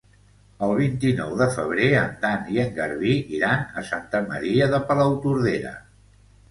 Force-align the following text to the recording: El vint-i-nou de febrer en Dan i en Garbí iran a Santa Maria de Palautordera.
El 0.67 0.71
vint-i-nou 0.77 1.35
de 1.41 1.47
febrer 1.57 1.91
en 2.05 2.17
Dan 2.25 2.49
i 2.55 2.57
en 2.65 2.73
Garbí 2.81 3.15
iran 3.41 3.63
a 3.83 3.87
Santa 3.93 4.27
Maria 4.33 4.75
de 4.75 4.83
Palautordera. 4.91 5.79